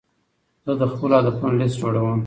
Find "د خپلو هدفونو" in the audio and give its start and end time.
0.81-1.59